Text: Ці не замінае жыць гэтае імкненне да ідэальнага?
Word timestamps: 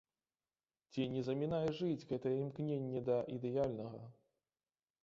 Ці 0.91 1.05
не 1.15 1.21
замінае 1.27 1.67
жыць 1.81 2.07
гэтае 2.13 2.33
імкненне 2.45 3.05
да 3.13 3.21
ідэальнага? 3.39 4.01